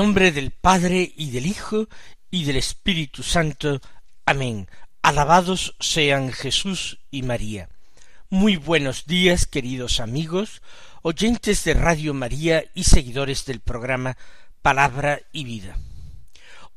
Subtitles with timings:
[0.00, 1.86] Nombre del Padre y del Hijo
[2.30, 3.82] y del Espíritu Santo.
[4.24, 4.66] Amén.
[5.02, 7.68] Alabados sean Jesús y María.
[8.30, 10.62] Muy buenos días, queridos amigos,
[11.02, 14.16] oyentes de Radio María y seguidores del programa
[14.62, 15.76] Palabra y Vida.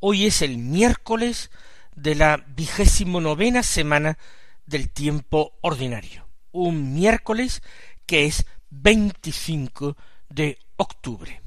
[0.02, 1.50] Hoy es el miércoles
[1.96, 4.18] de la vigésimo novena semana
[4.66, 7.64] del tiempo ordinario, un miércoles
[8.06, 9.96] que es 25
[10.28, 11.43] de octubre.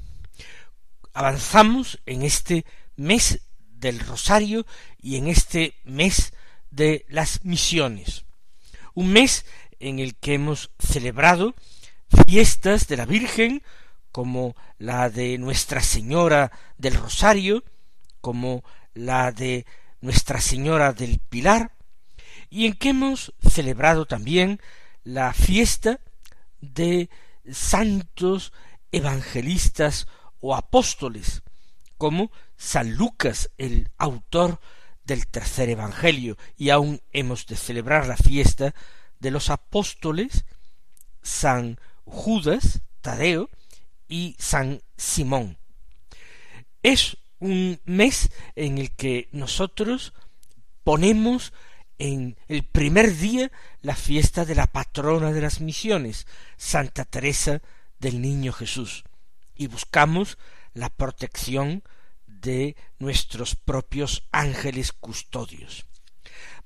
[1.17, 2.63] Avanzamos en este
[2.95, 4.67] mes del Rosario
[5.01, 6.31] y en este mes
[6.69, 8.25] de las misiones,
[8.93, 9.43] un mes
[9.79, 11.55] en el que hemos celebrado
[12.27, 13.63] fiestas de la Virgen,
[14.11, 17.63] como la de Nuestra Señora del Rosario,
[18.21, 19.65] como la de
[20.01, 21.71] Nuestra Señora del Pilar,
[22.51, 24.61] y en que hemos celebrado también
[25.03, 25.99] la fiesta
[26.61, 27.09] de
[27.51, 28.53] santos
[28.91, 30.05] evangelistas
[30.39, 31.43] o apóstoles,
[31.97, 34.59] como San Lucas, el autor
[35.03, 38.75] del tercer Evangelio, y aún hemos de celebrar la fiesta
[39.19, 40.45] de los apóstoles,
[41.21, 43.49] San Judas, Tadeo
[44.07, 45.57] y San Simón.
[46.83, 50.13] Es un mes en el que nosotros
[50.83, 51.53] ponemos
[51.99, 56.27] en el primer día la fiesta de la patrona de las misiones,
[56.57, 57.61] Santa Teresa
[57.99, 59.03] del Niño Jesús,
[59.57, 60.37] y buscamos
[60.73, 61.83] la protección
[62.25, 65.85] de nuestros propios ángeles custodios.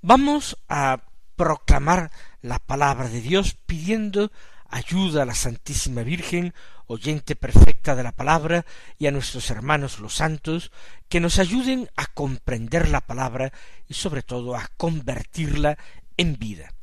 [0.02, 1.04] Vamos a
[1.36, 2.12] proclamar
[2.42, 4.32] la palabra de Dios pidiendo
[4.72, 6.54] ayuda a la Santísima Virgen,
[6.88, 8.66] oyente perfecta de la palabra,
[8.98, 10.72] y a nuestros hermanos los santos,
[11.10, 13.52] que nos ayuden a comprender la palabra
[13.88, 15.78] y sobre todo a convertirla
[16.18, 16.74] en vida.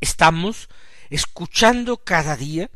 [0.00, 0.68] Estamos
[1.10, 2.70] escuchando cada día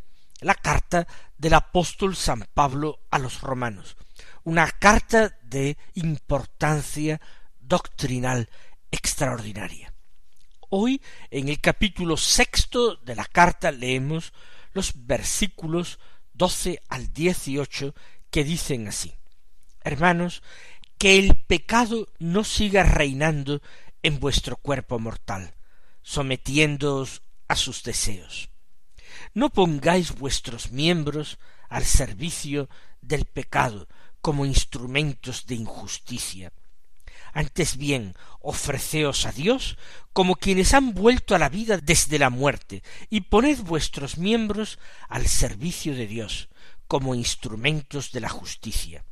[0.44, 1.06] la carta
[1.38, 3.96] del apóstol San Pablo a los romanos,
[4.42, 7.18] una carta de importancia
[7.58, 8.50] doctrinal
[8.90, 9.94] extraordinaria.
[10.68, 11.00] Hoy,
[11.30, 14.34] en el capítulo sexto de la carta, leemos
[14.74, 15.98] los versículos
[16.34, 17.94] doce al dieciocho
[18.30, 19.14] que dicen así
[19.80, 20.42] Hermanos,
[20.98, 23.62] que el pecado no siga reinando
[24.02, 25.54] en vuestro cuerpo mortal,
[26.02, 28.50] sometiéndoos a sus deseos.
[29.34, 31.38] No pongáis vuestros miembros
[31.68, 32.68] al servicio
[33.00, 33.88] del pecado
[34.20, 36.52] como instrumentos de injusticia,
[37.34, 39.76] antes bien, ofreceos a Dios
[40.12, 45.26] como quienes han vuelto a la vida desde la muerte, y poned vuestros miembros al
[45.26, 46.48] servicio de Dios
[46.86, 49.04] como instrumentos de la justicia.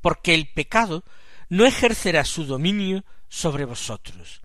[0.00, 1.04] Porque el pecado
[1.50, 4.40] no ejercerá su dominio sobre vosotros,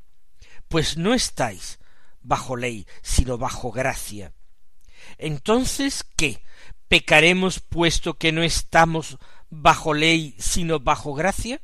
[0.68, 1.80] pues no estáis
[2.22, 4.34] bajo ley, sino bajo gracia.
[5.24, 6.44] Entonces, ¿qué?
[6.90, 9.18] ¿Pecaremos puesto que no estamos
[9.50, 11.62] bajo ley, sino bajo gracia?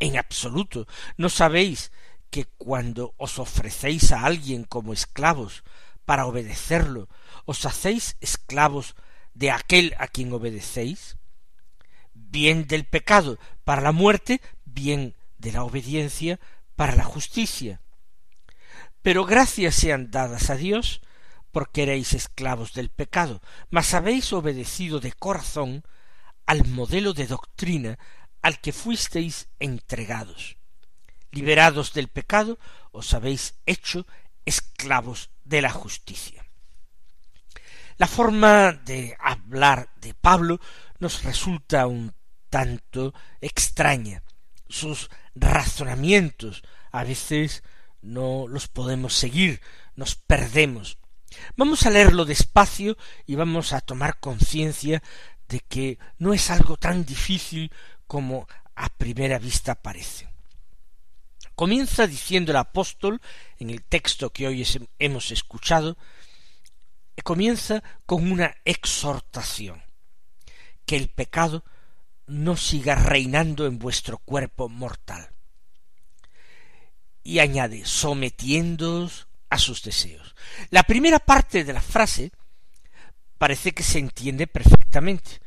[0.00, 0.88] En absoluto.
[1.16, 1.92] ¿No sabéis
[2.28, 5.62] que cuando os ofrecéis a alguien como esclavos
[6.06, 7.08] para obedecerlo,
[7.44, 8.96] os hacéis esclavos
[9.32, 11.18] de aquel a quien obedecéis?
[12.14, 16.40] Bien del pecado para la muerte, bien de la obediencia
[16.74, 17.80] para la justicia.
[19.02, 21.00] Pero gracias sean dadas a Dios,
[21.52, 25.82] porque erais esclavos del pecado, mas habéis obedecido de corazón
[26.46, 27.98] al modelo de doctrina
[28.42, 30.56] al que fuisteis entregados.
[31.30, 32.58] Liberados del pecado,
[32.92, 34.06] os habéis hecho
[34.44, 36.44] esclavos de la justicia.
[37.98, 40.60] La forma de hablar de Pablo
[41.00, 42.14] nos resulta un
[42.48, 44.22] tanto extraña.
[44.68, 46.62] Sus razonamientos
[46.92, 47.62] a veces
[48.00, 49.60] no los podemos seguir,
[49.96, 50.98] nos perdemos.
[51.56, 52.96] Vamos a leerlo despacio
[53.26, 55.02] y vamos a tomar conciencia
[55.48, 57.72] de que no es algo tan difícil
[58.06, 60.28] como a primera vista parece.
[61.54, 63.20] Comienza diciendo el apóstol,
[63.58, 64.64] en el texto que hoy
[64.98, 65.96] hemos escuchado,
[67.22, 69.82] comienza con una exhortación,
[70.86, 71.64] que el pecado
[72.26, 75.30] no siga reinando en vuestro cuerpo mortal.
[77.22, 80.34] Y añade, sometiéndoos a sus deseos.
[80.70, 82.32] La primera parte de la frase
[83.38, 85.40] parece que se entiende perfectamente,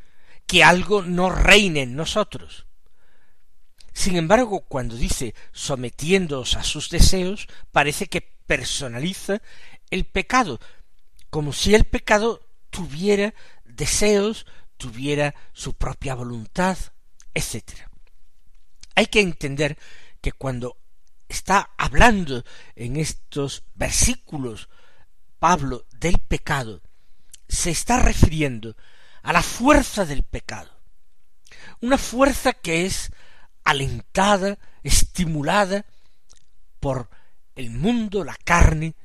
[0.48, 2.66] que algo no reine en nosotros.
[3.94, 9.42] Sin embargo, cuando dice sometiéndoos a sus deseos, parece que personaliza
[9.90, 10.60] el pecado,
[11.30, 13.34] como si el pecado tuviera
[13.66, 14.46] deseos,
[14.78, 16.78] tuviera su propia voluntad,
[17.34, 17.64] etc.
[18.96, 19.78] Hay que entender
[20.22, 20.78] que cuando
[21.32, 22.44] está hablando
[22.76, 24.70] en estos versículos
[25.40, 26.82] Pablo del pecado,
[27.48, 28.76] se está refiriendo
[29.24, 30.70] a la fuerza del pecado,
[31.80, 33.12] una fuerza que es
[33.64, 35.86] alentada, estimulada
[36.80, 37.10] por
[37.56, 38.96] el mundo, la carne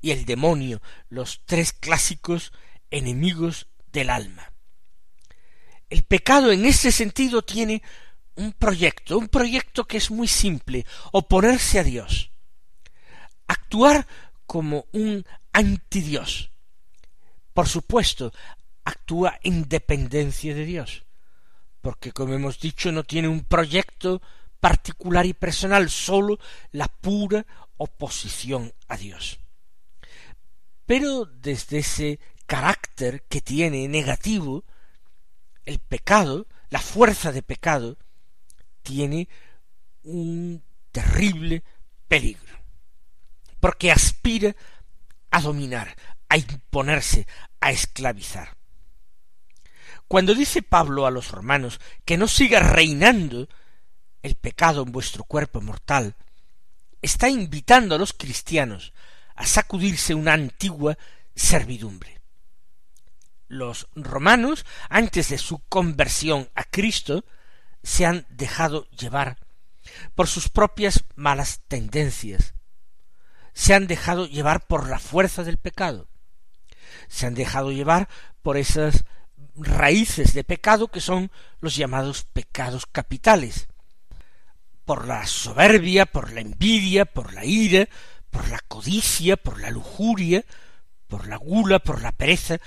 [0.00, 2.52] y el demonio, los tres clásicos
[2.90, 4.52] enemigos del alma.
[5.88, 7.82] El pecado en ese sentido tiene
[8.36, 12.30] un proyecto, un proyecto que es muy simple, oponerse a Dios,
[13.46, 14.06] actuar
[14.46, 16.50] como un antidios.
[17.52, 18.32] Por supuesto,
[18.84, 21.04] actúa en dependencia de Dios,
[21.80, 24.20] porque como hemos dicho no tiene un proyecto
[24.60, 26.38] particular y personal, sólo
[26.72, 27.46] la pura
[27.76, 29.38] oposición a Dios.
[30.86, 34.64] Pero desde ese carácter que tiene negativo,
[35.64, 37.98] el pecado, la fuerza de pecado,
[38.86, 39.28] tiene
[40.04, 40.62] un
[40.92, 41.64] terrible
[42.06, 42.56] peligro,
[43.58, 44.54] porque aspira
[45.30, 45.96] a dominar,
[46.28, 47.26] a imponerse,
[47.60, 48.56] a esclavizar.
[50.06, 53.48] Cuando dice Pablo a los romanos que no siga reinando
[54.22, 56.14] el pecado en vuestro cuerpo mortal,
[57.02, 58.92] está invitando a los cristianos
[59.34, 60.96] a sacudirse una antigua
[61.34, 62.20] servidumbre.
[63.48, 67.24] Los romanos, antes de su conversión a Cristo,
[67.86, 69.38] se han dejado llevar
[70.16, 72.54] por sus propias malas tendencias,
[73.54, 76.08] se han dejado llevar por la fuerza del pecado,
[77.06, 78.08] se han dejado llevar
[78.42, 79.04] por esas
[79.54, 81.30] raíces de pecado que son
[81.60, 83.68] los llamados pecados capitales,
[84.84, 87.88] por la soberbia, por la envidia, por la ira,
[88.30, 90.44] por la codicia, por la lujuria,
[91.06, 92.58] por la gula, por la pereza,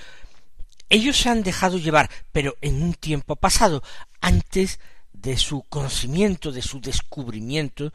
[0.88, 3.82] ellos se han dejado llevar, pero en un tiempo pasado,
[4.22, 4.80] antes
[5.20, 7.92] de su conocimiento, de su descubrimiento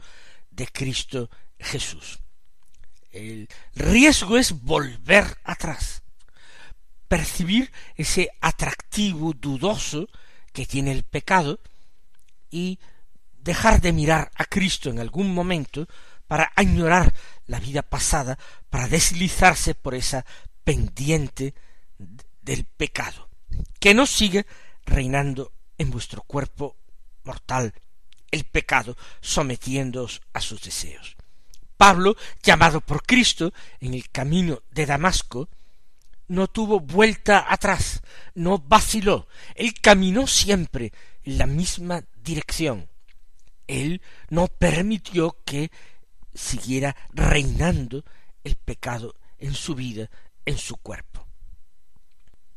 [0.50, 1.28] de Cristo
[1.58, 2.20] Jesús.
[3.10, 6.02] El riesgo es volver atrás,
[7.08, 10.08] percibir ese atractivo dudoso
[10.52, 11.60] que tiene el pecado
[12.50, 12.78] y
[13.38, 15.88] dejar de mirar a Cristo en algún momento
[16.26, 17.14] para añorar
[17.46, 18.38] la vida pasada,
[18.70, 20.24] para deslizarse por esa
[20.64, 21.54] pendiente
[22.42, 23.28] del pecado,
[23.80, 24.46] que no sigue
[24.84, 26.76] reinando en vuestro cuerpo
[27.26, 27.74] mortal,
[28.30, 31.16] el pecado, sometiéndoos a sus deseos.
[31.76, 35.48] Pablo, llamado por Cristo en el camino de Damasco,
[36.28, 38.02] no tuvo vuelta atrás,
[38.34, 40.92] no vaciló, él caminó siempre
[41.22, 42.88] en la misma dirección.
[43.66, 44.00] Él
[44.30, 45.70] no permitió que
[46.34, 48.04] siguiera reinando
[48.44, 50.08] el pecado en su vida,
[50.44, 51.26] en su cuerpo.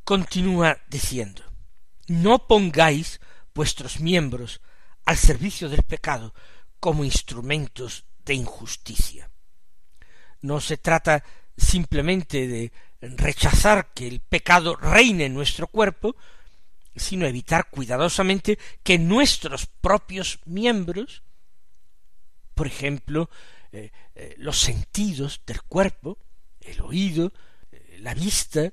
[0.03, 1.43] Continúa diciendo,
[2.07, 3.19] no pongáis
[3.59, 4.61] vuestros miembros
[5.03, 6.33] al servicio del pecado
[6.79, 9.29] como instrumentos de injusticia.
[10.39, 11.25] No se trata
[11.57, 12.71] simplemente de
[13.01, 16.15] rechazar que el pecado reine en nuestro cuerpo,
[16.95, 21.23] sino evitar cuidadosamente que nuestros propios miembros,
[22.55, 23.29] por ejemplo,
[23.73, 26.17] eh, eh, los sentidos del cuerpo,
[26.61, 27.33] el oído,
[27.73, 28.71] eh, la vista,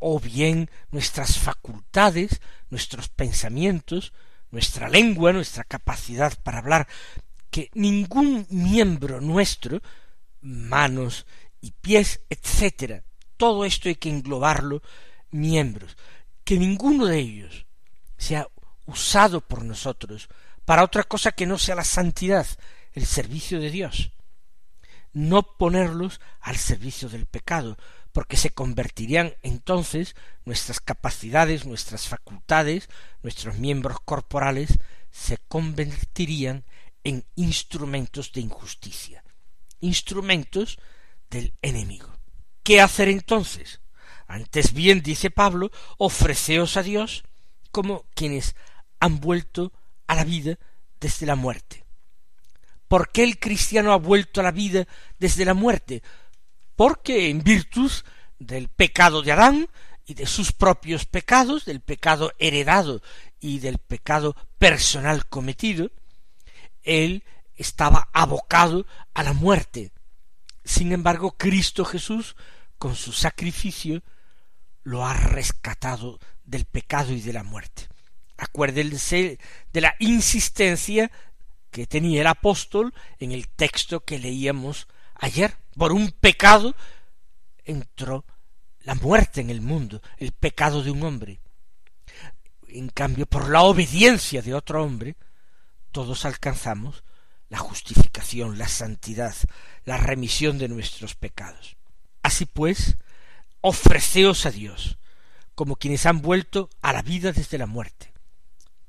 [0.00, 2.40] o bien nuestras facultades,
[2.70, 4.12] nuestros pensamientos,
[4.50, 6.88] nuestra lengua, nuestra capacidad para hablar,
[7.50, 9.80] que ningún miembro nuestro,
[10.40, 11.26] manos
[11.60, 13.04] y pies, etcétera,
[13.36, 14.82] todo esto hay que englobarlo
[15.30, 15.96] miembros,
[16.44, 17.66] que ninguno de ellos
[18.16, 18.48] sea
[18.86, 20.28] usado por nosotros
[20.64, 22.46] para otra cosa que no sea la santidad,
[22.92, 24.12] el servicio de Dios.
[25.12, 27.76] No ponerlos al servicio del pecado,
[28.12, 32.88] porque se convertirían entonces nuestras capacidades, nuestras facultades,
[33.22, 34.78] nuestros miembros corporales,
[35.10, 36.64] se convertirían
[37.04, 39.24] en instrumentos de injusticia,
[39.80, 40.78] instrumentos
[41.30, 42.08] del enemigo.
[42.62, 43.80] ¿Qué hacer entonces?
[44.26, 47.24] Antes bien, dice Pablo, ofreceos a Dios
[47.70, 48.54] como quienes
[49.00, 49.72] han vuelto
[50.06, 50.58] a la vida
[51.00, 51.84] desde la muerte.
[52.86, 54.86] ¿Por qué el cristiano ha vuelto a la vida
[55.18, 56.02] desde la muerte?
[56.80, 57.92] Porque en virtud
[58.38, 59.68] del pecado de Adán
[60.06, 63.02] y de sus propios pecados, del pecado heredado
[63.38, 65.90] y del pecado personal cometido,
[66.82, 67.22] él
[67.54, 69.92] estaba abocado a la muerte.
[70.64, 72.34] Sin embargo, Cristo Jesús,
[72.78, 74.02] con su sacrificio,
[74.82, 77.88] lo ha rescatado del pecado y de la muerte.
[78.38, 79.38] Acuérdense
[79.70, 81.10] de la insistencia
[81.70, 85.58] que tenía el apóstol en el texto que leíamos ayer.
[85.80, 86.76] Por un pecado
[87.64, 88.26] entró
[88.80, 91.40] la muerte en el mundo, el pecado de un hombre.
[92.68, 95.16] En cambio, por la obediencia de otro hombre,
[95.90, 97.02] todos alcanzamos
[97.48, 99.34] la justificación, la santidad,
[99.86, 101.78] la remisión de nuestros pecados.
[102.22, 102.98] Así pues,
[103.62, 104.98] ofreceos a Dios,
[105.54, 108.12] como quienes han vuelto a la vida desde la muerte.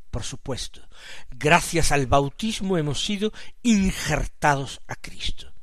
[0.10, 0.82] Por supuesto,
[1.30, 3.32] gracias al bautismo hemos sido
[3.64, 5.54] injertados a Cristo.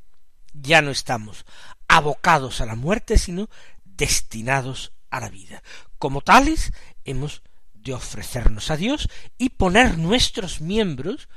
[0.53, 1.45] Ya no estamos
[1.87, 3.49] abocados a la muerte, sino
[3.83, 5.63] destinados a la vida.
[5.97, 6.71] Como tales,
[7.03, 11.29] hemos de ofrecernos a Dios y poner nuestros miembros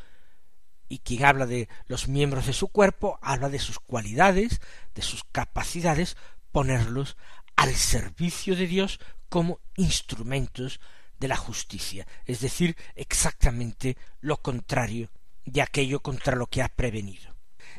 [0.89, 4.61] y quien habla de los miembros de su cuerpo, habla de sus cualidades,
[4.95, 6.17] de sus capacidades,
[6.51, 7.17] ponerlos
[7.57, 10.81] al servicio de Dios como instrumentos
[11.19, 15.09] de la justicia, es decir, exactamente lo contrario
[15.45, 17.32] de aquello contra lo que ha prevenido.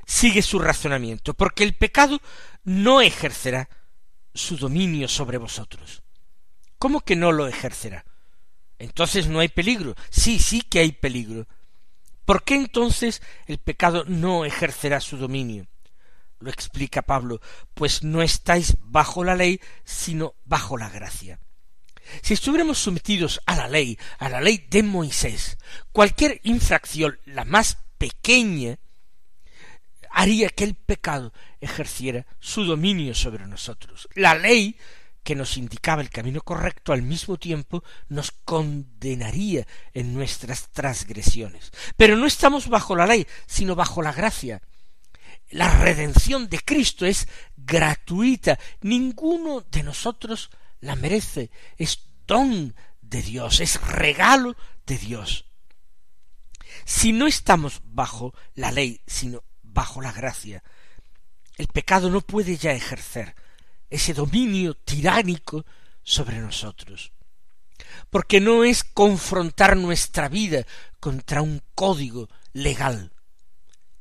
[0.06, 2.20] Sigue su razonamiento, porque el pecado
[2.64, 3.70] no ejercerá
[4.34, 6.04] su dominio sobre vosotros.
[6.78, 8.06] ¿Cómo que no lo ejercerá?
[8.80, 9.96] Entonces no hay peligro.
[10.10, 11.48] Sí, sí que hay peligro.
[12.26, 15.68] ¿Por qué entonces el pecado no ejercerá su dominio?
[16.40, 17.40] Lo explica Pablo,
[17.74, 21.40] pues no estáis bajo la ley, sino bajo la gracia.
[22.22, 25.58] Si estuviéramos sometidos a la ley, a la ley de Moisés,
[25.92, 28.78] cualquier infracción, la más pequeña,
[30.14, 34.08] haría que el pecado ejerciera su dominio sobre nosotros.
[34.14, 34.78] La ley
[35.24, 41.72] que nos indicaba el camino correcto al mismo tiempo nos condenaría en nuestras transgresiones.
[41.98, 44.62] Pero no estamos bajo la ley, sino bajo la gracia.
[45.50, 47.28] La redención de Cristo es
[47.58, 48.60] gratuita.
[48.82, 51.50] Ninguno de nosotros la merece.
[51.78, 54.56] Es don de Dios, es regalo
[54.86, 55.46] de Dios.
[56.86, 59.44] Si no estamos bajo la ley, sino
[59.74, 60.64] bajo la gracia,
[61.58, 63.36] el pecado no puede ya ejercer
[63.90, 65.66] ese dominio tiránico
[66.04, 67.12] sobre nosotros.
[68.10, 70.66] Porque no es confrontar nuestra vida
[71.00, 73.12] contra un código legal,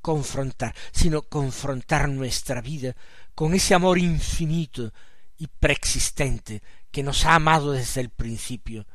[0.01, 2.97] confrontar, sino confrontar nuestra vida
[3.35, 4.93] con ese amor infinito
[5.37, 8.87] y preexistente que nos ha amado desde el principio.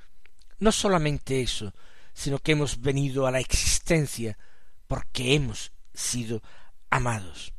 [0.60, 1.74] No solamente eso,
[2.14, 4.38] sino que hemos venido a la existencia
[4.88, 6.42] porque hemos sido
[6.90, 7.54] amados.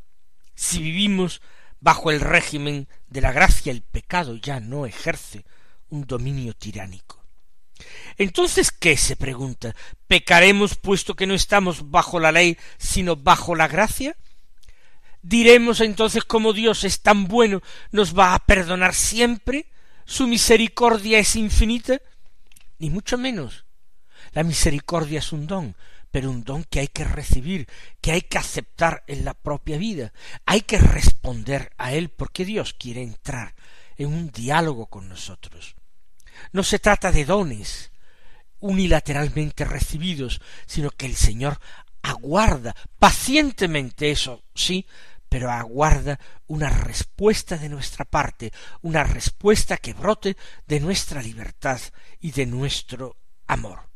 [0.55, 1.41] Si vivimos
[1.81, 5.45] bajo el régimen de la gracia el pecado ya no ejerce
[5.91, 7.25] un dominio tiránico.
[8.17, 8.97] Entonces, ¿qué?
[8.97, 9.75] se pregunta.
[10.09, 14.17] ¿Pecaremos puesto que no estamos bajo la ley, sino bajo la gracia?
[15.23, 19.67] ¿Diremos entonces como Dios es tan bueno, nos va a perdonar siempre?
[20.05, 22.01] ¿Su misericordia es infinita?
[22.79, 23.65] Ni mucho menos.
[24.33, 25.77] La misericordia es un don,
[26.27, 27.69] un don que hay que recibir,
[28.01, 30.13] que hay que aceptar en la propia vida.
[30.47, 33.55] Hay que responder a él porque Dios quiere entrar
[33.97, 35.75] en un diálogo con nosotros.
[36.53, 37.93] No se trata de dones
[38.61, 41.61] unilateralmente recibidos, sino que el Señor
[42.03, 44.87] aguarda pacientemente eso, sí,
[45.29, 51.81] pero aguarda una respuesta de nuestra parte, una respuesta que brote de nuestra libertad
[52.21, 53.89] y de nuestro amor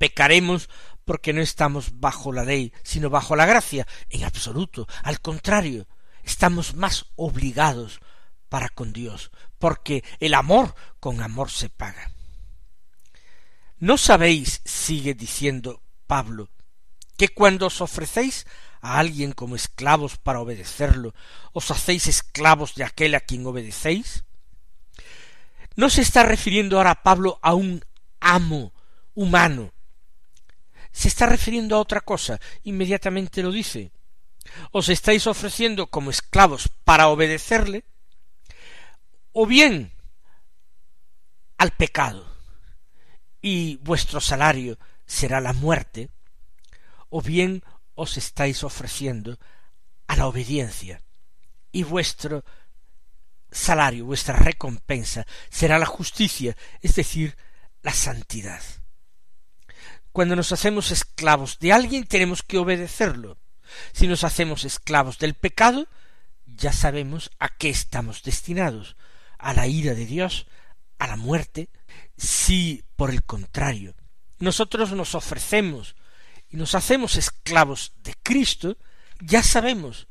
[0.00, 0.70] pecaremos
[1.10, 3.84] porque no estamos bajo la ley, sino bajo la gracia.
[4.10, 4.86] En absoluto.
[5.02, 5.88] Al contrario,
[6.22, 7.98] estamos más obligados
[8.48, 12.12] para con Dios, porque el amor con amor se paga.
[13.80, 16.48] ¿No sabéis, sigue diciendo Pablo,
[17.16, 18.46] que cuando os ofrecéis
[18.80, 21.12] a alguien como esclavos para obedecerlo,
[21.52, 24.22] os hacéis esclavos de aquel a quien obedecéis?
[25.74, 27.84] No se está refiriendo ahora Pablo a un
[28.20, 28.72] amo
[29.14, 29.72] humano,
[30.92, 33.92] se está refiriendo a otra cosa, inmediatamente lo dice.
[34.72, 37.84] Os estáis ofreciendo como esclavos para obedecerle,
[39.32, 39.92] o bien
[41.58, 42.26] al pecado,
[43.40, 46.10] y vuestro salario será la muerte,
[47.08, 47.62] o bien
[47.94, 49.38] os estáis ofreciendo
[50.06, 51.02] a la obediencia,
[51.70, 52.44] y vuestro
[53.50, 57.36] salario, vuestra recompensa será la justicia, es decir,
[57.82, 58.62] la santidad.
[60.12, 63.38] Cuando nos hacemos esclavos de alguien tenemos que obedecerlo.
[63.92, 65.86] Si nos hacemos esclavos del pecado,
[66.46, 68.96] ya sabemos a qué estamos destinados,
[69.38, 70.46] a la ira de Dios,
[70.98, 71.68] a la muerte.
[72.16, 73.94] Si, por el contrario,
[74.38, 75.94] nosotros nos ofrecemos
[76.48, 78.76] y nos hacemos esclavos de Cristo,
[79.20, 80.08] ya sabemos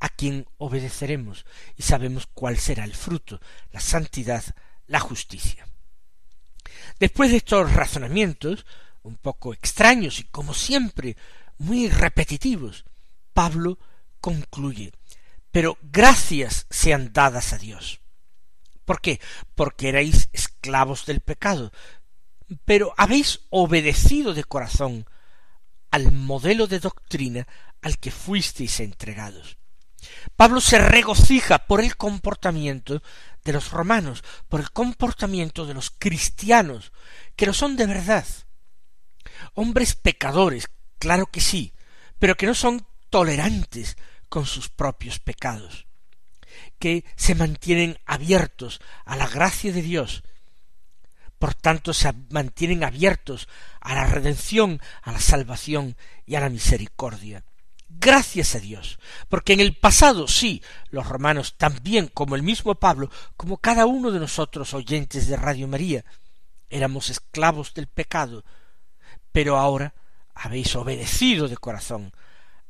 [0.00, 1.44] a quién obedeceremos
[1.76, 3.40] y sabemos cuál será el fruto,
[3.72, 4.44] la santidad,
[4.86, 5.66] la justicia.
[6.98, 8.64] Después de estos razonamientos,
[9.04, 11.16] un poco extraños y como siempre
[11.58, 12.84] muy repetitivos.
[13.32, 13.78] Pablo
[14.20, 14.92] concluye,
[15.52, 18.00] pero gracias sean dadas a Dios.
[18.84, 19.20] ¿Por qué?
[19.54, 21.72] Porque erais esclavos del pecado,
[22.64, 25.06] pero habéis obedecido de corazón
[25.90, 27.46] al modelo de doctrina
[27.80, 29.58] al que fuisteis entregados.
[30.36, 33.02] Pablo se regocija por el comportamiento
[33.44, 36.92] de los romanos, por el comportamiento de los cristianos,
[37.36, 38.26] que lo son de verdad.
[39.54, 41.72] Hombres pecadores, claro que sí,
[42.18, 43.96] pero que no son tolerantes
[44.28, 45.86] con sus propios pecados,
[46.78, 50.24] que se mantienen abiertos a la gracia de Dios,
[51.38, 53.48] por tanto se mantienen abiertos
[53.80, 57.44] a la redención, a la salvación y a la misericordia.
[57.88, 58.98] Gracias a Dios,
[59.28, 64.10] porque en el pasado sí, los romanos también, como el mismo Pablo, como cada uno
[64.10, 66.04] de nosotros oyentes de Radio María,
[66.70, 68.44] éramos esclavos del pecado,
[69.34, 69.92] pero ahora
[70.32, 72.12] habéis obedecido de corazón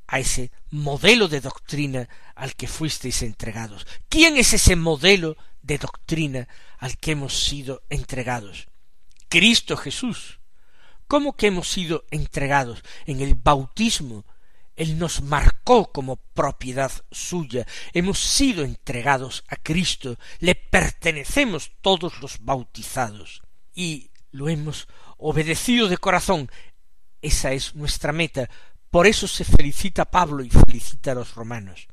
[0.06, 3.87] a ese modelo de doctrina al que fuisteis entregados.
[4.09, 8.68] ¿Quién es ese modelo de doctrina al que hemos sido entregados?
[9.28, 10.40] Cristo Jesús.
[11.06, 14.25] ¿Cómo que hemos sido entregados en el bautismo?
[14.75, 17.66] Él nos marcó como propiedad suya.
[17.92, 20.16] Hemos sido entregados a Cristo.
[20.38, 23.42] Le pertenecemos todos los bautizados.
[23.75, 26.50] Y lo hemos obedecido de corazón.
[27.23, 28.49] Esa es nuestra meta.
[28.90, 31.88] Por eso se felicita Pablo y felicita a los romanos.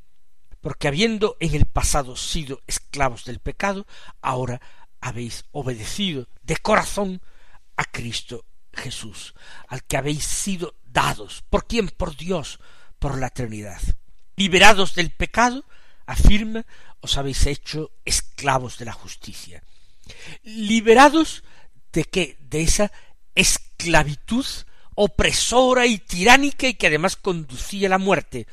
[0.60, 3.88] Porque habiendo en el pasado sido esclavos del pecado,
[4.22, 4.62] ahora
[5.00, 7.22] habéis obedecido de corazón
[7.76, 9.34] a Cristo Jesús,
[9.68, 11.44] al que habéis sido dados.
[11.50, 11.90] ¿Por quién?
[11.90, 12.60] Por Dios,
[13.00, 13.82] por la Trinidad.
[14.36, 15.66] Liberados del pecado,
[16.06, 16.66] afirma,
[17.00, 19.64] os habéis hecho esclavos de la justicia.
[20.44, 21.44] Liberados
[21.92, 22.38] de qué?
[22.40, 22.92] De esa
[23.42, 24.46] esclavitud
[24.96, 28.48] opresora y tiránica y que además conducía a la muerte,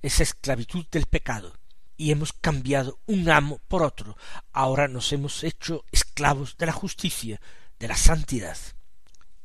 [0.00, 1.56] esa esclavitud del pecado.
[1.96, 4.16] Y hemos cambiado un amo por otro.
[4.52, 7.40] Ahora nos hemos hecho esclavos de la justicia,
[7.78, 8.56] de la santidad.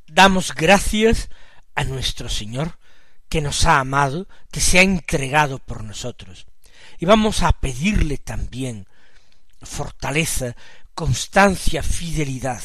[0.08, 1.30] Damos gracias
[1.76, 2.80] a nuestro Señor
[3.30, 6.48] que nos ha amado, que se ha entregado por nosotros.
[6.98, 8.88] Y vamos a pedirle también
[9.62, 10.56] fortaleza,
[10.96, 12.64] constancia, fidelidad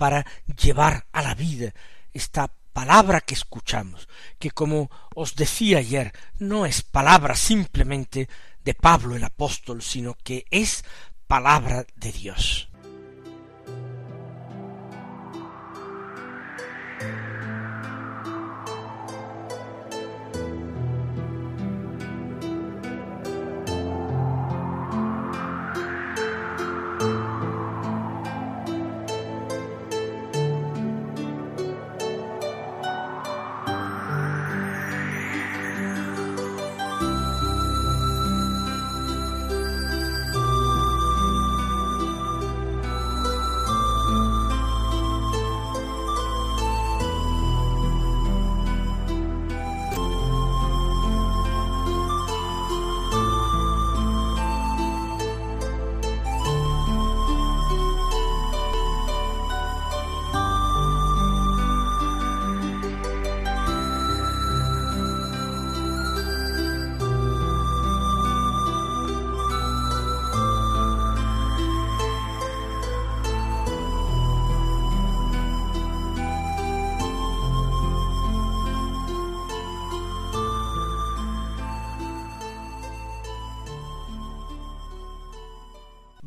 [0.00, 1.74] para llevar a la vida
[2.14, 4.08] esta palabra que escuchamos,
[4.38, 8.26] que como os decía ayer, no es palabra simplemente
[8.64, 10.86] de Pablo el apóstol, sino que es
[11.26, 12.69] palabra de Dios.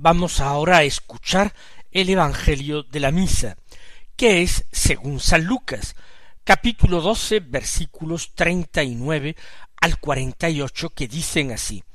[0.03, 1.53] Vamos ahora a escuchar
[1.89, 3.55] el Evangelio de la Misa,
[4.17, 5.95] que es según San Lucas,
[6.43, 9.37] capítulo doce, versículos treinta y nueve
[9.79, 11.85] al cuarenta y ocho, que dicen así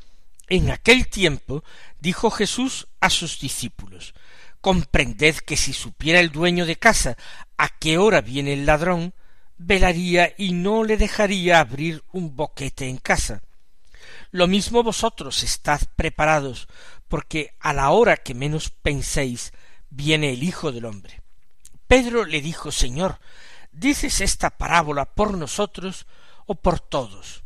[0.49, 1.63] En aquel tiempo
[2.01, 4.15] dijo Jesús a sus discípulos
[4.63, 7.19] Comprended que si supiera el dueño de casa
[7.59, 9.13] a qué hora viene el ladrón,
[9.59, 13.43] velaría y no le dejaría abrir un boquete en casa.
[14.31, 16.69] Lo mismo vosotros estad preparados,
[17.09, 19.53] porque a la hora que menos penséis
[19.91, 21.23] viene el Hijo del hombre.
[21.87, 23.19] Pedro le dijo Señor,
[23.73, 26.07] ¿dices esta parábola por nosotros
[26.47, 27.43] o por todos?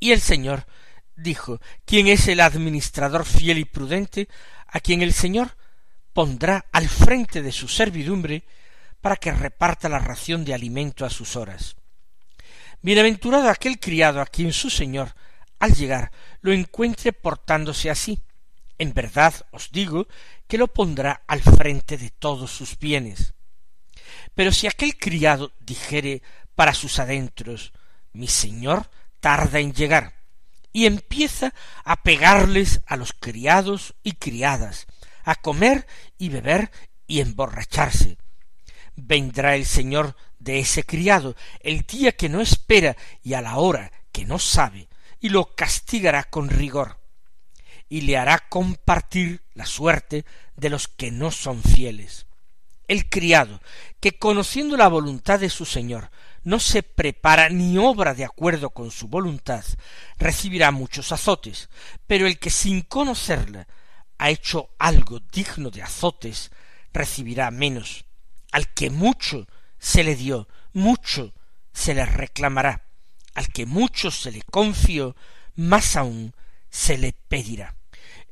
[0.00, 0.66] Y el Señor
[1.16, 4.28] dijo, ¿quién es el administrador fiel y prudente
[4.66, 5.56] a quien el Señor
[6.12, 8.44] pondrá al frente de su servidumbre
[9.00, 11.76] para que reparta la ración de alimento a sus horas?
[12.80, 15.14] Bienaventurado aquel criado a quien su Señor,
[15.58, 18.20] al llegar, lo encuentre portándose así,
[18.78, 20.06] en verdad os digo
[20.46, 23.34] que lo pondrá al frente de todos sus bienes.
[24.34, 26.22] Pero si aquel criado dijere
[26.54, 27.72] para sus adentros
[28.12, 30.14] mi señor tarda en llegar,
[30.72, 34.86] y empieza a pegarles a los criados y criadas,
[35.24, 35.86] a comer
[36.18, 36.70] y beber
[37.06, 38.18] y emborracharse.
[38.94, 43.90] Vendrá el señor de ese criado el día que no espera y a la hora
[44.12, 44.88] que no sabe,
[45.20, 46.97] y lo castigará con rigor,
[47.88, 50.24] y le hará compartir la suerte
[50.56, 52.26] de los que no son fieles.
[52.86, 53.60] El criado,
[54.00, 56.10] que conociendo la voluntad de su señor,
[56.42, 59.64] no se prepara ni obra de acuerdo con su voluntad,
[60.16, 61.68] recibirá muchos azotes,
[62.06, 63.66] pero el que sin conocerla
[64.16, 66.50] ha hecho algo digno de azotes,
[66.92, 68.04] recibirá menos.
[68.52, 69.46] Al que mucho
[69.78, 71.34] se le dio, mucho
[71.72, 72.84] se le reclamará.
[73.34, 75.14] Al que mucho se le confió,
[75.54, 76.34] más aún
[76.70, 77.77] se le pedirá.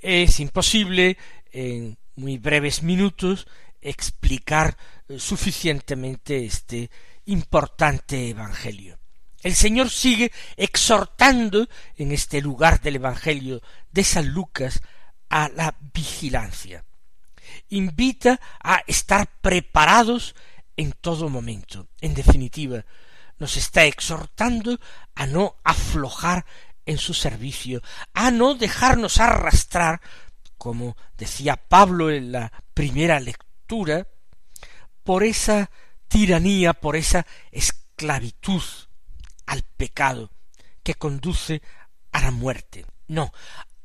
[0.00, 1.16] Es imposible
[1.52, 3.46] en muy breves minutos
[3.80, 4.76] explicar
[5.08, 6.90] eh, suficientemente este
[7.26, 8.98] importante Evangelio.
[9.42, 14.82] El Señor sigue exhortando en este lugar del Evangelio de San Lucas
[15.28, 16.84] a la vigilancia.
[17.68, 20.34] Invita a estar preparados
[20.76, 21.88] en todo momento.
[22.00, 22.84] En definitiva,
[23.38, 24.80] nos está exhortando
[25.14, 26.44] a no aflojar
[26.86, 27.82] en su servicio,
[28.14, 30.00] a no dejarnos arrastrar,
[30.56, 34.06] como decía Pablo en la primera lectura,
[35.02, 35.70] por esa
[36.08, 38.62] tiranía, por esa esclavitud
[39.46, 40.30] al pecado
[40.82, 41.62] que conduce
[42.12, 42.86] a la muerte.
[43.08, 43.32] No,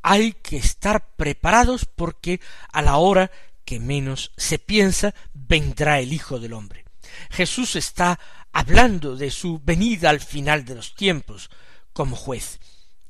[0.02, 2.40] hay que estar preparados porque
[2.72, 3.32] a la hora
[3.66, 6.86] que menos se piensa vendrá el Hijo del Hombre.
[7.30, 8.20] Jesús está
[8.52, 11.50] hablando de su venida al final de los tiempos
[11.94, 12.60] como juez.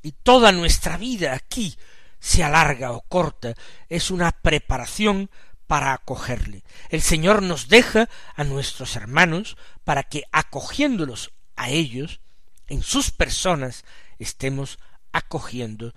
[0.02, 1.78] Y toda nuestra vida aquí,
[2.20, 3.54] sea larga o corta,
[3.90, 5.30] es una preparación
[5.68, 6.64] para acogerle.
[6.90, 12.20] El Señor nos deja a nuestros hermanos para que acogiéndolos a ellos,
[12.68, 13.86] en sus personas,
[14.20, 14.80] estemos
[15.12, 15.94] acogiendo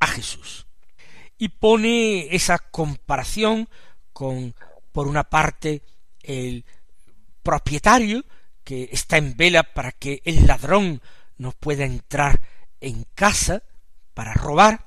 [0.00, 0.66] a Jesús.
[1.36, 3.68] Y pone esa comparación
[4.12, 4.54] con,
[4.92, 5.82] por una parte,
[6.22, 6.64] el
[7.42, 8.24] propietario
[8.64, 11.00] que está en vela para que el ladrón
[11.38, 12.40] no pueda entrar
[12.80, 13.62] en casa
[14.14, 14.86] para robar,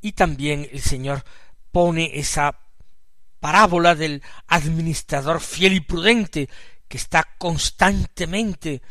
[0.00, 1.24] y también el Señor
[1.72, 2.58] pone esa
[3.40, 6.48] parábola del administrador fiel y prudente
[6.88, 8.82] que está constantemente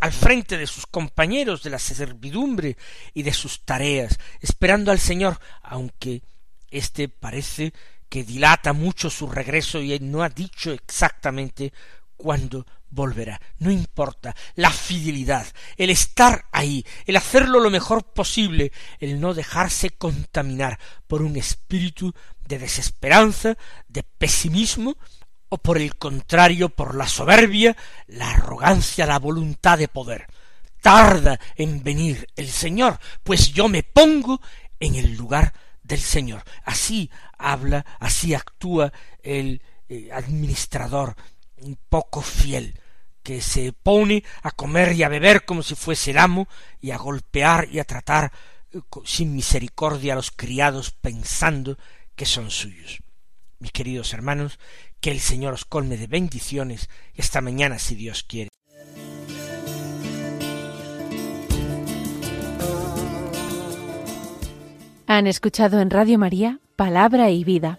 [0.00, 2.76] al frente de sus compañeros de la servidumbre
[3.12, 6.22] y de sus tareas, esperando al Señor, aunque
[6.70, 7.72] éste parece
[8.08, 11.72] que dilata mucho su regreso y no ha dicho exactamente
[12.16, 13.40] cuándo volverá.
[13.58, 19.90] No importa la fidelidad, el estar ahí, el hacerlo lo mejor posible, el no dejarse
[19.90, 22.14] contaminar por un espíritu
[22.46, 23.56] de desesperanza,
[23.88, 24.96] de pesimismo,
[25.48, 27.76] o por el contrario por la soberbia,
[28.06, 30.26] la arrogancia, la voluntad de poder.
[30.80, 34.40] Tarda en venir el Señor, pues yo me pongo
[34.80, 36.42] en el lugar del Señor.
[36.64, 41.14] Así habla, así actúa el eh, administrador
[41.58, 42.78] un poco fiel,
[43.24, 46.46] que se pone a comer y a beber como si fuese el amo,
[46.80, 48.30] y a golpear y a tratar
[48.72, 51.76] eh, sin misericordia a los criados pensando
[52.14, 52.98] que son suyos.
[53.58, 54.60] Mis queridos hermanos,
[55.00, 58.50] que el Señor os colme de bendiciones y hasta mañana si Dios quiere.
[65.06, 67.78] Han escuchado en Radio María Palabra y Vida,